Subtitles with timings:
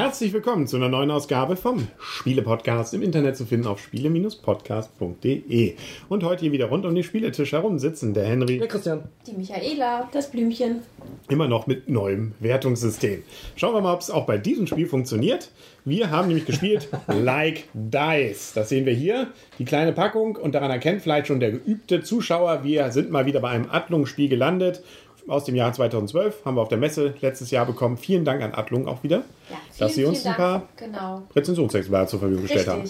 [0.00, 5.74] Herzlich willkommen zu einer neuen Ausgabe vom Spiele-Podcast im Internet zu finden auf spiele-podcast.de.
[6.08, 9.08] Und heute hier wieder rund um den Spieletisch herum sitzen der Henry, Der Christian.
[9.26, 10.82] Die Michaela, das Blümchen.
[11.28, 13.24] immer noch mit neuem Wertungssystem.
[13.56, 15.50] Schauen wir mal, ob es auch bei diesem Spiel funktioniert.
[15.84, 18.52] Wir haben nämlich gespielt Like Dice.
[18.54, 19.26] Das sehen wir hier,
[19.58, 20.36] die kleine Packung.
[20.36, 24.28] Und daran erkennt vielleicht schon der geübte Zuschauer, wir sind mal wieder bei einem Adlung-Spiel
[24.28, 24.80] gelandet.
[25.28, 27.96] Aus dem Jahr 2012 haben wir auf der Messe letztes Jahr bekommen.
[27.96, 29.18] Vielen Dank an Adlung auch wieder,
[29.50, 31.22] Ja, dass sie uns ein paar Genau.
[31.36, 32.84] Rezensionsexemplare zur Verfügung gestellt haben.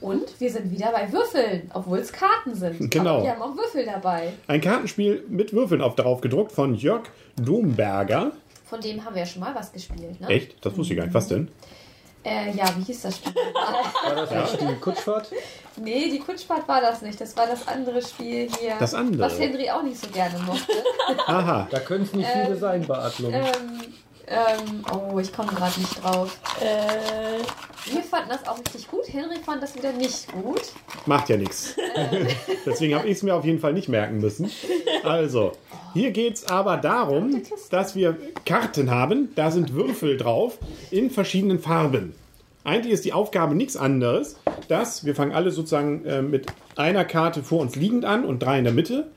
[0.00, 2.90] Und wir sind wieder bei Würfeln, obwohl es Karten sind.
[2.90, 3.16] Genau.
[3.16, 4.32] Aber wir haben auch Würfel dabei.
[4.46, 7.02] Ein Kartenspiel mit Würfeln auf darauf gedruckt von Jörg
[7.36, 8.32] Domberger.
[8.64, 10.28] Von dem haben wir ja schon mal was gespielt, ne?
[10.28, 10.64] Echt?
[10.64, 11.14] Das wusste ich gar nicht.
[11.14, 11.48] Was denn?
[12.28, 13.32] Äh, ja, wie hieß das Spiel?
[13.34, 15.30] War das nicht die Kutschfahrt?
[15.76, 17.20] nee, die Kutschfahrt war das nicht.
[17.20, 18.74] Das war das andere Spiel hier.
[18.78, 19.22] Das andere?
[19.22, 20.72] Was Henry auch nicht so gerne mochte.
[21.26, 21.68] Aha.
[21.70, 23.32] Da können es nicht viele sein bei Adlung.
[23.32, 23.44] ähm,
[24.26, 26.38] ähm, oh, ich komme gerade nicht drauf.
[26.60, 27.42] Äh,
[27.86, 29.12] wir fanden das auch richtig gut.
[29.12, 30.62] Henry fand das wieder nicht gut.
[31.06, 31.74] Macht ja nichts.
[32.66, 34.50] Deswegen habe ich es mir auf jeden Fall nicht merken müssen.
[35.04, 35.52] Also,
[35.94, 39.32] hier geht es aber darum, dass wir Karten haben.
[39.34, 40.58] Da sind Würfel drauf
[40.90, 42.14] in verschiedenen Farben.
[42.64, 44.36] Eigentlich ist die Aufgabe nichts anderes,
[44.68, 48.58] dass wir fangen alle sozusagen äh, mit einer Karte vor uns liegend an und drei
[48.58, 49.08] in der Mitte,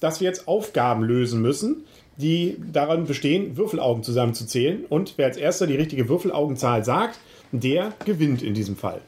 [0.00, 1.86] dass wir jetzt Aufgaben lösen müssen,
[2.18, 4.84] die daran bestehen, Würfelaugen zusammenzuzählen.
[4.88, 7.18] Und wer als erster die richtige Würfelaugenzahl sagt,
[7.52, 9.00] der gewinnt in diesem Fall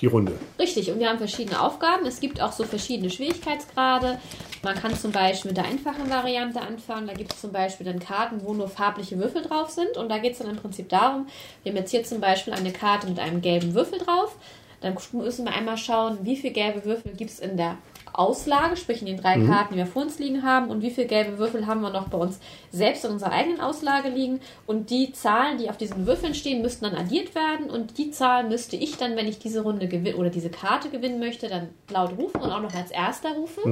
[0.00, 0.32] die Runde.
[0.58, 2.04] Richtig, und wir haben verschiedene Aufgaben.
[2.06, 4.18] Es gibt auch so verschiedene Schwierigkeitsgrade.
[4.62, 7.06] Man kann zum Beispiel mit der einfachen Variante anfangen.
[7.06, 9.96] Da gibt es zum Beispiel dann Karten, wo nur farbliche Würfel drauf sind.
[9.96, 11.26] Und da geht es dann im Prinzip darum,
[11.62, 14.36] wir haben jetzt hier zum Beispiel eine Karte mit einem gelben Würfel drauf.
[14.80, 17.78] Dann müssen wir einmal schauen, wie viele gelbe Würfel gibt es in der
[18.14, 21.06] Auslage, sprich in den drei Karten, die wir vor uns liegen haben, und wie viele
[21.06, 22.38] gelbe Würfel haben wir noch bei uns
[22.70, 24.40] selbst in unserer eigenen Auslage liegen.
[24.66, 27.70] Und die Zahlen, die auf diesen Würfeln stehen, müssten dann addiert werden.
[27.70, 31.18] Und die Zahl müsste ich dann, wenn ich diese Runde gewinne oder diese Karte gewinnen
[31.18, 33.62] möchte, dann laut rufen und auch noch als erster rufen.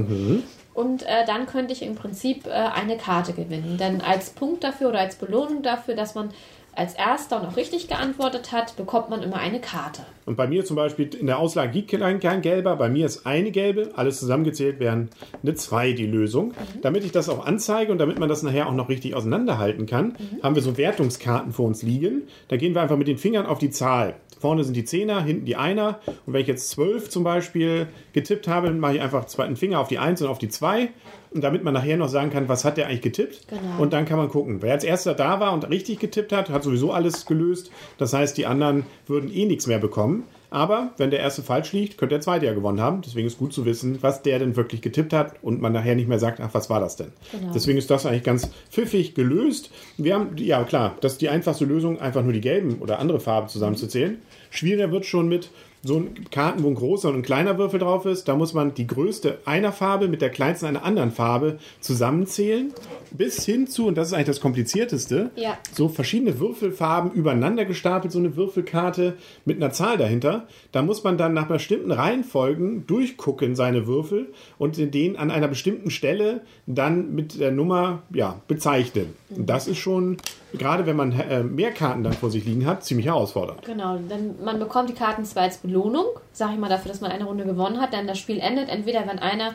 [0.75, 3.77] Und äh, dann könnte ich im Prinzip äh, eine Karte gewinnen.
[3.79, 6.31] Denn als Punkt dafür oder als Belohnung dafür, dass man
[6.75, 10.03] als erster und auch richtig geantwortet hat, bekommt man immer eine Karte.
[10.25, 13.27] Und bei mir zum Beispiel in der Auslage gibt kein, kein gelber, bei mir ist
[13.27, 15.11] eine gelbe, alles zusammengezählt wären
[15.43, 16.55] eine 2 die Lösung.
[16.81, 20.17] Damit ich das auch anzeige und damit man das nachher auch noch richtig auseinanderhalten kann,
[20.43, 22.23] haben wir so Wertungskarten vor uns liegen.
[22.49, 24.15] Da gehen wir einfach mit den Fingern auf die Zahl.
[24.43, 26.01] Vorne sind die Zehner, hinten die Einer.
[26.27, 29.79] Und wenn ich jetzt 12 zum Beispiel getippt habe, dann mache ich einfach einen Finger
[29.79, 30.89] auf die 1 und auf die 2.
[31.35, 33.49] Und damit man nachher noch sagen kann, was hat der eigentlich getippt?
[33.49, 33.83] Genau.
[33.83, 34.61] Und dann kann man gucken.
[34.61, 37.71] Wer als erster da war und richtig getippt hat, hat sowieso alles gelöst.
[37.99, 40.25] Das heißt, die anderen würden eh nichts mehr bekommen.
[40.53, 43.01] Aber wenn der erste falsch liegt, könnte der zweite ja gewonnen haben.
[43.01, 46.09] Deswegen ist gut zu wissen, was der denn wirklich getippt hat und man nachher nicht
[46.09, 47.13] mehr sagt, ach, was war das denn?
[47.31, 47.53] Genau.
[47.55, 49.71] Deswegen ist das eigentlich ganz pfiffig gelöst.
[49.97, 53.19] Wir haben, ja klar, das ist die einfachste Lösung, einfach nur die gelben oder andere
[53.19, 54.21] Farben zusammenzuzählen.
[54.51, 55.49] Schwieriger wird schon mit
[55.85, 58.29] so Karten, wo ein großer und ein kleiner Würfel drauf ist.
[58.29, 62.73] Da muss man die größte einer Farbe mit der kleinsten einer anderen Farbe zusammenzählen.
[63.11, 65.59] Bis hin zu, und das ist eigentlich das komplizierteste, Ja.
[65.75, 70.47] so verschiedene Würfelfarben übereinander gestapelt, so eine Würfelkarte mit einer Zahl dahinter.
[70.71, 75.91] Da muss man dann nach bestimmten Reihenfolgen durchgucken, seine Würfel, und den an einer bestimmten
[75.91, 79.15] Stelle dann mit der Nummer ja, bezeichnen.
[79.31, 80.17] Und das ist schon,
[80.53, 83.63] gerade wenn man äh, mehr Karten dann vor sich liegen hat, ziemlich herausfordernd.
[83.63, 87.11] Genau, denn man bekommt die Karten zwar als Belohnung, sag ich mal dafür, dass man
[87.11, 89.55] eine Runde gewonnen hat, denn das Spiel endet entweder, wenn einer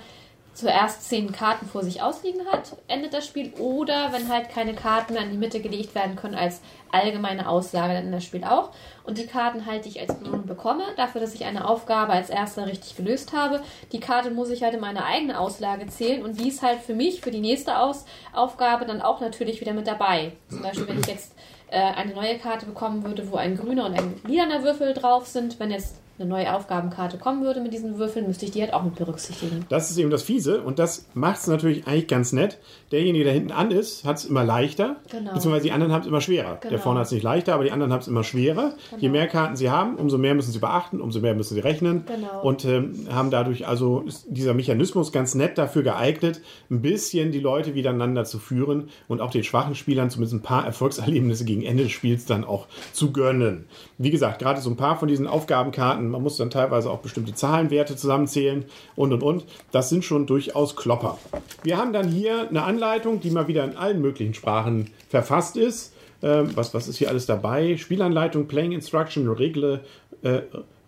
[0.57, 5.13] zuerst zehn Karten vor sich ausliegen hat, endet das Spiel, oder wenn halt keine Karten
[5.13, 8.71] mehr in die Mitte gelegt werden können als allgemeine Auslage, dann endet das Spiel auch.
[9.03, 12.31] Und die Karten halt, die ich als Belohnung bekomme, dafür, dass ich eine Aufgabe als
[12.31, 13.61] erster richtig gelöst habe,
[13.91, 16.95] die Karte muss ich halt in meine eigene Auslage zählen und die ist halt für
[16.95, 20.31] mich, für die nächste Aus Aufgabe dann auch natürlich wieder mit dabei.
[20.49, 21.35] Zum Beispiel, wenn ich jetzt
[21.69, 25.59] äh, eine neue Karte bekommen würde, wo ein grüner und ein lilaner Würfel drauf sind,
[25.59, 28.83] wenn jetzt eine neue Aufgabenkarte kommen würde mit diesen Würfeln, müsste ich die halt auch
[28.83, 29.65] mit berücksichtigen.
[29.69, 32.57] Das ist eben das Fiese und das macht es natürlich eigentlich ganz nett.
[32.91, 35.33] Derjenige, der hinten an ist, hat es immer leichter, Genau.
[35.33, 36.55] beziehungsweise die anderen haben es immer schwerer.
[36.63, 36.81] Der Genau.
[36.81, 38.73] vorne hat es nicht leichter, aber die anderen haben es immer schwerer.
[38.97, 42.03] Je mehr Karten sie haben, umso mehr müssen sie beachten, umso mehr müssen sie rechnen
[42.07, 42.41] Genau.
[42.41, 46.41] und ähm, haben dadurch also dieser Mechanismus ganz nett dafür geeignet,
[46.71, 50.65] ein bisschen die Leute miteinander zu führen und auch den schwachen Spielern zumindest ein paar
[50.65, 53.65] Erfolgserlebnisse gegen Ende des Spiels dann auch zu gönnen.
[53.97, 57.33] Wie gesagt, gerade so ein paar von diesen Aufgabenkarten, man muss dann teilweise auch bestimmte
[57.33, 58.65] Zahlenwerte zusammenzählen
[58.95, 59.45] und und und.
[59.71, 61.17] Das sind schon durchaus Klopper.
[61.63, 65.93] Wir haben dann hier eine Anleitung, die mal wieder in allen möglichen Sprachen verfasst ist.
[66.23, 67.77] Ähm, was, was ist hier alles dabei?
[67.77, 69.81] Spielanleitung, Playing Instruction, Regle,
[70.23, 70.41] äh,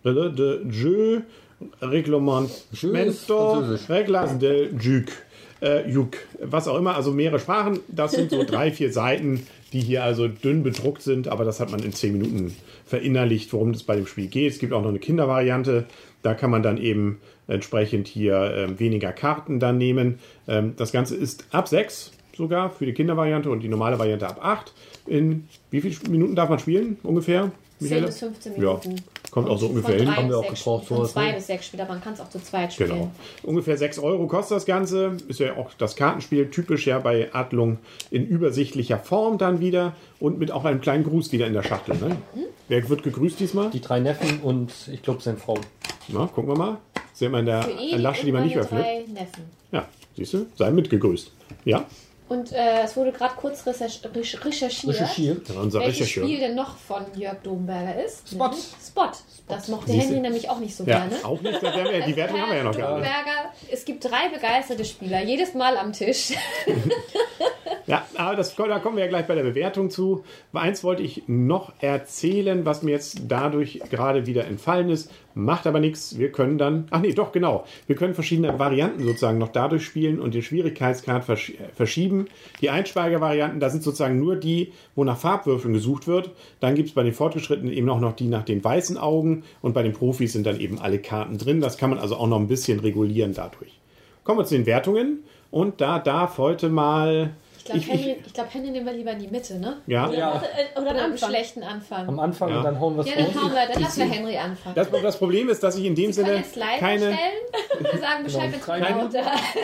[0.04, 1.20] Regle de Jeu,
[1.82, 3.88] Reglement, Jeu ist Französisch.
[3.88, 5.06] Reglas del Jug,
[5.62, 7.80] äh, Jug, was auch immer, also mehrere Sprachen.
[7.88, 11.70] Das sind so drei, vier Seiten, die hier also dünn bedruckt sind, aber das hat
[11.70, 14.52] man in zehn Minuten verinnerlicht, worum es bei dem Spiel geht.
[14.52, 15.86] Es gibt auch noch eine Kindervariante,
[16.22, 20.18] da kann man dann eben entsprechend hier ähm, weniger Karten dann nehmen.
[20.46, 24.38] Ähm, das Ganze ist ab sechs sogar für die Kindervariante und die normale Variante ab
[24.42, 24.72] acht.
[25.06, 27.52] In wie viele Minuten darf man spielen ungefähr?
[27.80, 28.06] 10 Michaela?
[28.06, 28.96] bis 15 Ja, Minuten.
[29.30, 30.16] kommt auch so Von ungefähr hin.
[30.16, 31.34] Haben wir auch gebraucht, Spiele, sowas, Von zwei ne?
[31.36, 32.90] bis sechs Spieler, man kann es auch zu zweit spielen.
[32.90, 33.10] Genau.
[33.42, 35.16] Ungefähr 6 Euro kostet das Ganze.
[35.28, 37.78] Ist ja auch das Kartenspiel typisch ja bei Adlung
[38.10, 41.96] in übersichtlicher Form dann wieder und mit auch einem kleinen Gruß wieder in der Schachtel.
[41.96, 42.16] Ne?
[42.68, 43.70] Wer wird gegrüßt diesmal?
[43.70, 45.58] Die drei Neffen und ich glaube seine Frau.
[46.08, 46.78] Na, gucken wir mal.
[47.12, 47.66] Sehen wir in der
[47.96, 48.82] Lasche, die man nicht öffnet.
[48.84, 49.44] drei Neffen.
[49.72, 49.86] Ja,
[50.16, 50.46] siehst du?
[50.56, 51.32] Sei mitgegrüßt.
[51.64, 51.84] Ja,
[52.30, 55.50] Und äh, es wurde gerade kurz recherch recherchiert, Recherchiert.
[55.50, 56.24] unser welches Rechercheur.
[56.24, 58.28] Spiel denn noch von Jörg Domberger ist.
[58.28, 58.44] Spot.
[58.46, 59.10] Nämlich Spot.
[59.48, 59.92] Das mochte?
[59.92, 61.16] Henry nämlich auch nicht so Ja, gerne.
[61.24, 61.60] auch nicht.
[61.60, 63.08] Das wir, die Wertung haben wir ja noch gar nicht.
[63.08, 66.28] Domberger, es gibt drei begeisterte Spieler, jedes Mal am Tisch.
[67.90, 70.22] Ja, aber das, da kommen wir ja gleich bei der Bewertung zu.
[70.52, 75.10] Eins wollte ich noch erzählen, was mir jetzt dadurch gerade wieder entfallen ist.
[75.34, 76.16] Macht aber nichts.
[76.16, 77.64] Wir können dann, ach nee, doch, genau.
[77.88, 82.26] Wir können verschiedene Varianten sozusagen noch dadurch spielen und den Schwierigkeitsgrad versch verschieben.
[82.60, 86.30] Die Einsteigervarianten, da sind sozusagen nur die, wo nach Farbwürfeln gesucht wird.
[86.60, 89.72] Dann gibt es bei den Fortgeschrittenen eben auch noch die nach den weißen Augen und
[89.72, 91.60] bei den Profis sind dann eben alle Karten drin.
[91.60, 93.80] Das kann man also auch noch ein bisschen regulieren dadurch.
[94.22, 97.32] Kommen wir zu den Wertungen und da darf heute mal.
[97.60, 99.76] Ich glaube, Ich- ich- Henry, ich glaub, Henry nehmen wir lieber in die Mitte, ne?
[99.86, 100.42] Ja, Ja,
[100.76, 101.28] Oder am einen Anfang.
[101.28, 102.08] schlechten Anfang.
[102.08, 102.56] am Anfang Ja.
[102.58, 104.74] und dann hauen wir es ja, dann hauen wir, dann lassen wir Henry anfangen.
[104.74, 107.10] Das, das Problem ist, dass ich in dem Sie Sinne jetzt keine,
[108.00, 109.10] sagen Bescheid, es Keine-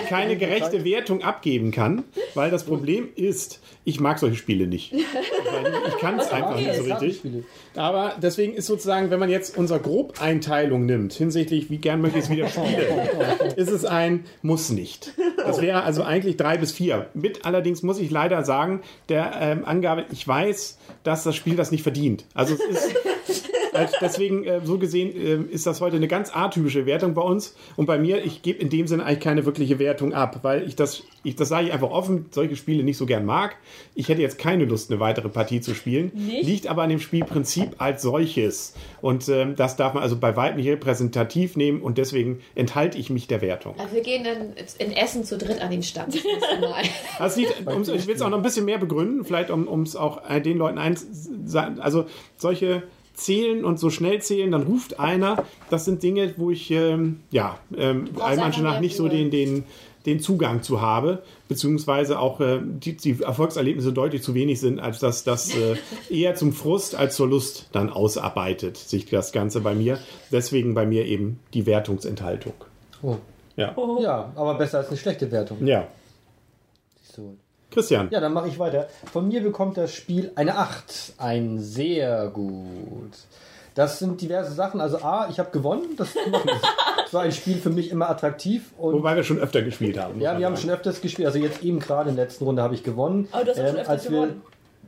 [0.08, 2.04] keine gerechte Wertung abgeben kann,
[2.34, 4.92] weil das Problem ist, ich mag solche Spiele nicht.
[4.92, 7.22] Ich ich kann es einfach nicht so richtig.
[7.74, 12.24] Aber deswegen ist sozusagen, wenn man jetzt unsere Grobeinteilung nimmt, hinsichtlich, wie gern möchte ich
[12.24, 12.66] es wieder spielen,
[13.56, 15.12] ist es ein Muss nicht.
[15.38, 17.06] Das wäre also eigentlich drei bis vier.
[17.14, 21.70] Mit allerdings muss ich leider sagen, der ähm, Angabe, ich weiß, dass das Spiel das
[21.70, 22.26] nicht verdient.
[22.34, 22.96] Also es ist.
[24.00, 27.54] Deswegen, äh, so gesehen, äh, ist das heute eine ganz atypische Wertung bei uns.
[27.76, 30.76] Und bei mir, ich gebe in dem Sinne eigentlich keine wirkliche Wertung ab, weil ich
[30.76, 33.56] das, ich, das sage ich einfach offen, solche Spiele nicht so gern mag.
[33.94, 36.12] Ich hätte jetzt keine Lust, eine weitere Partie zu spielen.
[36.14, 36.46] Nicht?
[36.46, 38.74] Liegt aber an dem Spielprinzip als solches.
[39.00, 43.10] Und ähm, das darf man also bei weitem nicht repräsentativ nehmen und deswegen enthalte ich
[43.10, 43.74] mich der Wertung.
[43.78, 46.18] Also wir gehen dann in Essen zu dritt an den Stand.
[47.18, 50.28] Das liegt, ich will es auch noch ein bisschen mehr begründen, vielleicht um es auch
[50.28, 50.96] äh, den Leuten ein,
[51.80, 52.06] also
[52.36, 52.82] solche
[53.16, 55.44] zählen und so schnell zählen, dann ruft einer.
[55.70, 59.64] Das sind Dinge, wo ich ähm, ja ähm, nach nicht so den, den,
[60.04, 65.00] den Zugang zu habe, beziehungsweise auch äh, die, die Erfolgserlebnisse deutlich zu wenig sind, als
[65.00, 65.76] dass das äh,
[66.10, 69.98] eher zum Frust als zur Lust dann ausarbeitet, sich das Ganze bei mir.
[70.30, 72.54] Deswegen bei mir eben die Wertungsenthaltung.
[73.02, 73.16] Oh.
[73.56, 73.74] Ja.
[74.00, 75.66] Ja, aber besser als eine schlechte Wertung.
[75.66, 75.88] Ja.
[77.02, 77.36] So.
[77.76, 78.08] Christian.
[78.10, 78.88] Ja, dann mache ich weiter.
[79.12, 81.12] Von mir bekommt das Spiel eine 8.
[81.18, 83.12] Ein sehr gut.
[83.74, 84.80] Das sind diverse Sachen.
[84.80, 85.96] Also A, ich habe gewonnen.
[87.06, 88.72] Das war ein Spiel für mich immer attraktiv.
[88.76, 90.20] Und Wobei wir schon öfter gespielt haben.
[90.20, 90.68] ja, wir haben sagen.
[90.68, 91.26] schon öfters gespielt.
[91.26, 93.28] Also jetzt eben gerade in der letzten Runde habe ich gewonnen.
[93.30, 94.42] Aber du hast auch schon öfters als wir gewonnen.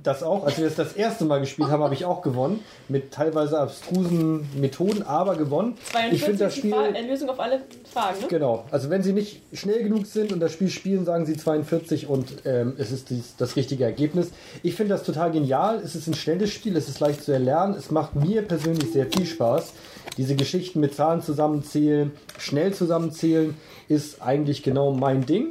[0.09, 2.61] Das auch, als wir das das erste Mal gespielt haben, habe ich auch gewonnen.
[2.89, 5.77] Mit teilweise abstrusen Methoden, aber gewonnen.
[5.93, 6.73] 42 Ich finde das ist die Spiel...
[6.73, 7.61] Fra- äh, Lösung auf alle
[7.93, 8.27] Fragen, ne?
[8.29, 12.09] Genau, also wenn sie nicht schnell genug sind und das Spiel spielen, sagen sie 42
[12.09, 14.31] und ähm, es ist dies, das richtige Ergebnis.
[14.63, 15.81] Ich finde das total genial.
[15.85, 17.75] Es ist ein schnelles Spiel, es ist leicht zu erlernen.
[17.79, 19.73] Es macht mir persönlich sehr viel Spaß.
[20.17, 23.57] Diese Geschichten mit Zahlen zusammenzählen, schnell zusammenzählen,
[23.89, 25.49] ist eigentlich genau mein Ding.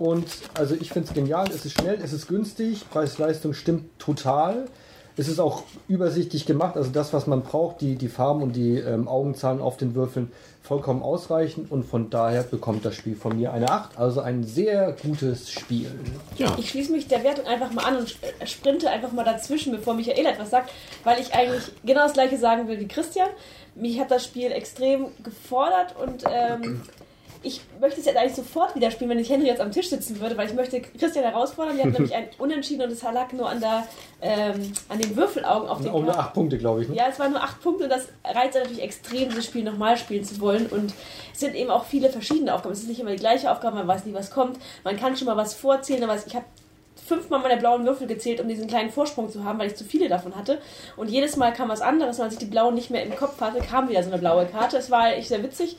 [0.00, 4.64] Und also ich finde es genial, es ist schnell, es ist günstig, Preis-Leistung stimmt total.
[5.18, 8.78] Es ist auch übersichtlich gemacht, also das, was man braucht, die, die Farben und die
[8.78, 13.52] ähm, Augenzahlen auf den Würfeln vollkommen ausreichen und von daher bekommt das Spiel von mir
[13.52, 15.90] eine 8, also ein sehr gutes Spiel.
[16.38, 16.56] Ja.
[16.58, 19.92] Ich schließe mich der Wertung einfach mal an und äh, sprinte einfach mal dazwischen, bevor
[19.92, 20.72] Michael etwas sagt,
[21.04, 23.28] weil ich eigentlich genau das gleiche sagen will wie Christian.
[23.74, 26.80] Mich hat das Spiel extrem gefordert und ähm,
[27.42, 30.20] ich möchte es jetzt eigentlich sofort wieder spielen, wenn ich Henry jetzt am Tisch sitzen
[30.20, 31.76] würde, weil ich möchte Christian herausfordern.
[31.76, 33.86] Wir hatten nämlich ein Unentschieden und es lag nur an, der,
[34.20, 36.20] ähm, an den Würfelaugen auf Um eine Karten.
[36.20, 36.88] 8 Punkte, glaube ich.
[36.88, 36.96] Ne?
[36.96, 40.24] Ja, es waren nur acht Punkte und das reizt natürlich extrem, dieses Spiel nochmal spielen
[40.24, 40.66] zu wollen.
[40.66, 40.92] Und
[41.32, 42.74] es sind eben auch viele verschiedene Aufgaben.
[42.74, 44.58] Es ist nicht immer die gleiche Aufgabe, man weiß nie, was kommt.
[44.84, 46.44] Man kann schon mal was vorzählen, aber ich habe
[47.06, 50.08] fünfmal meine blauen Würfel gezählt, um diesen kleinen Vorsprung zu haben, weil ich zu viele
[50.08, 50.58] davon hatte.
[50.96, 53.40] Und jedes Mal kam was anderes, und als ich die blauen nicht mehr im Kopf
[53.40, 54.76] hatte, kam wieder so eine blaue Karte.
[54.76, 55.76] Es war echt sehr witzig.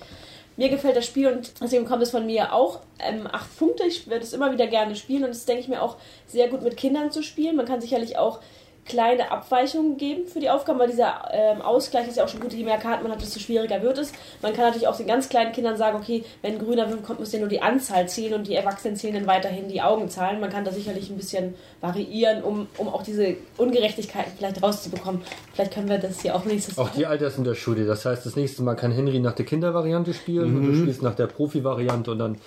[0.61, 3.83] Mir gefällt das Spiel und deswegen kommt es von mir auch ähm, acht Punkte.
[3.85, 6.49] Ich werde es immer wieder gerne spielen und es ist, denke ich mir, auch sehr
[6.49, 7.55] gut mit Kindern zu spielen.
[7.55, 8.41] Man kann sicherlich auch
[8.85, 12.51] kleine Abweichungen geben für die Aufgaben, weil dieser ähm, Ausgleich ist ja auch schon gut,
[12.53, 14.11] je mehr Karten man hat, desto schwieriger wird es.
[14.41, 17.19] Man kann natürlich auch den ganz kleinen Kindern sagen, okay, wenn ein grüner Würfel kommt,
[17.19, 20.39] müsst ihr nur die Anzahl zählen und die Erwachsenen zählen dann weiterhin die Augenzahlen.
[20.39, 25.21] Man kann da sicherlich ein bisschen variieren, um, um auch diese Ungerechtigkeiten vielleicht rauszubekommen.
[25.53, 27.85] Vielleicht können wir das hier auch nächstes Auch die Altersunterschude.
[27.85, 31.15] Das heißt, das nächste Mal kann Henry nach der Kindervariante spielen und du spielst nach
[31.15, 32.37] der Profi-Variante und dann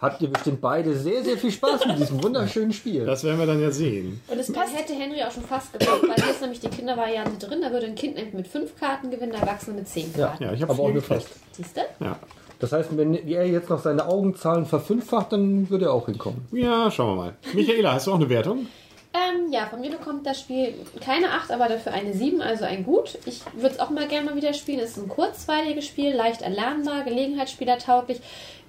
[0.00, 3.04] habt ihr bestimmt beide sehr, sehr viel Spaß mit diesem wunderschönen Spiel.
[3.06, 4.20] Das werden wir dann ja sehen.
[4.28, 6.68] Und es Das passt hätte Henry auch schon fast gebraucht, weil hier ist nämlich die
[6.68, 7.60] Kindervariante drin.
[7.62, 10.44] Da würde ein Kind mit fünf Karten gewinnen, der Erwachsene mit zehn Ja, Karten.
[10.44, 11.28] Ja, ich habe aber auch fast.
[11.52, 11.80] Siehst du?
[12.04, 12.16] Ja.
[12.58, 16.46] Das heißt, wenn er jetzt noch seine Augenzahlen verfünffacht, dann würde er auch hinkommen.
[16.52, 17.36] ja, schauen wir mal.
[17.54, 18.66] Michaela, hast du auch eine Wertung?
[19.12, 22.84] Ähm, ja, von mir bekommt das Spiel keine 8, aber dafür eine 7, also ein
[22.84, 23.18] Gut.
[23.26, 24.78] Ich würde es auch mal gerne mal wieder spielen.
[24.78, 28.20] Es ist ein kurzweiliges Spiel, leicht erlernbar, gelegenheitsspielertauglich.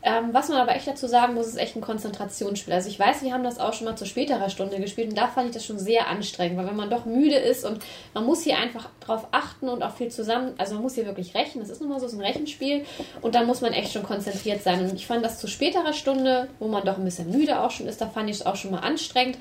[0.03, 2.73] Ähm, was man aber echt dazu sagen muss, ist echt ein Konzentrationsspiel.
[2.73, 5.27] Also ich weiß, wir haben das auch schon mal zu späterer Stunde gespielt und da
[5.27, 8.41] fand ich das schon sehr anstrengend, weil wenn man doch müde ist und man muss
[8.41, 11.63] hier einfach drauf achten und auch viel zusammen, also man muss hier wirklich rechnen.
[11.63, 12.83] Das ist nun mal so so ein Rechenspiel
[13.21, 14.81] und dann muss man echt schon konzentriert sein.
[14.81, 17.87] Und ich fand das zu späterer Stunde, wo man doch ein bisschen müde auch schon
[17.87, 19.37] ist, da fand ich es auch schon mal anstrengend.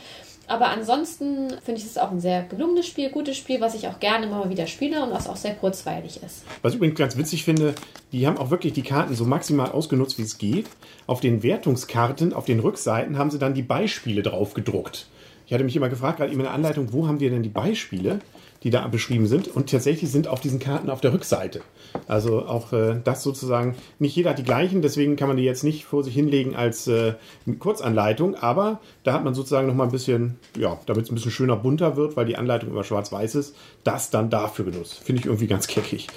[0.47, 4.01] Aber ansonsten finde ich es auch ein sehr gelungenes Spiel, gutes Spiel, was ich auch
[4.01, 6.45] gerne immer mal wieder spiele und was auch sehr kurzweilig ist.
[6.63, 7.75] Was ich übrigens ganz witzig finde,
[8.11, 10.67] die haben auch wirklich die Karten so maximal ausgenutzt, wie es geht.
[11.07, 15.07] Auf den Wertungskarten, auf den Rückseiten, haben sie dann die Beispiele drauf gedruckt.
[15.47, 18.21] Ich hatte mich immer gefragt, gerade in der Anleitung, wo haben wir denn die Beispiele,
[18.63, 19.49] die da beschrieben sind?
[19.49, 21.63] Und tatsächlich sind auf diesen Karten auf der Rückseite.
[22.07, 25.65] Also auch äh, das sozusagen, nicht jeder hat die gleichen, deswegen kann man die jetzt
[25.65, 27.15] nicht vor sich hinlegen als äh,
[27.59, 31.31] Kurzanleitung, aber da hat man sozusagen noch mal ein bisschen, ja, damit es ein bisschen
[31.31, 35.01] schöner bunter wird, weil die Anleitung immer schwarz-weiß ist, das dann dafür genutzt.
[35.03, 36.09] Finde ich irgendwie ganz keckig.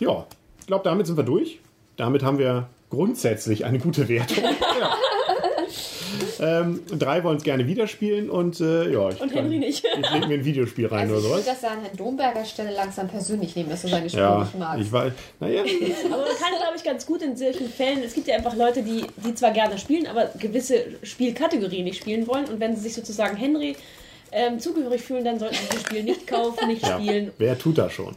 [0.00, 0.26] Ja,
[0.60, 1.60] ich glaube, damit sind wir durch.
[1.96, 4.44] Damit haben wir grundsätzlich eine gute Wertung.
[4.80, 4.96] ja.
[6.40, 9.84] Ähm, drei wollen es gerne wieder spielen und äh, ja, ich, Und Henry nicht.
[9.84, 11.60] ich lege mir ein Videospiel rein Also ich oder würde sowas.
[11.60, 14.58] das ja an Herrn Domberger Stelle langsam persönlich nehmen, dass du seine Spiele Ja, nicht
[14.58, 14.80] magst.
[14.86, 15.12] ich weiß.
[15.40, 15.62] Naja,
[16.06, 18.82] Aber man kann, glaube ich, ganz gut in solchen Fällen, es gibt ja einfach Leute,
[18.82, 22.46] die, die zwar gerne spielen, aber gewisse Spielkategorien nicht spielen wollen.
[22.46, 23.76] Und wenn sie sich sozusagen Henry
[24.32, 27.32] ähm, zugehörig fühlen, dann sollten sie das Spiel nicht kaufen, nicht ja, spielen.
[27.38, 28.14] wer tut das schon?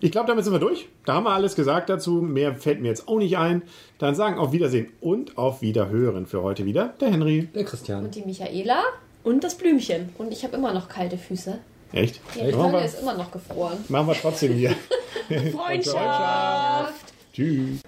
[0.00, 0.88] Ich glaube, damit sind wir durch.
[1.04, 2.14] Da haben wir alles gesagt dazu.
[2.22, 3.62] Mehr fällt mir jetzt auch nicht ein.
[3.98, 7.48] Dann sagen auf Wiedersehen und auf Wiederhören für heute wieder der Henry.
[7.54, 8.04] Der Christian.
[8.04, 8.82] Und die Michaela
[9.22, 10.10] Und das Blümchen.
[10.18, 11.58] und ich habe immer noch kalte Füße.
[11.92, 12.20] Echt?
[12.34, 13.78] Die Machen Tonne wir, ist immer noch gefroren.
[13.88, 14.74] machen wir trotzdem hier.
[15.52, 17.04] Freundschaft!
[17.32, 17.80] Tschüss.